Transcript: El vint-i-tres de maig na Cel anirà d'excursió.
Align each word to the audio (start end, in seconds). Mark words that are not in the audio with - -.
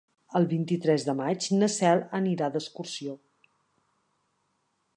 El 0.37 0.45
vint-i-tres 0.53 1.03
de 1.09 1.13
maig 1.19 1.49
na 1.59 1.69
Cel 1.75 2.01
anirà 2.21 2.49
d'excursió. 2.55 3.13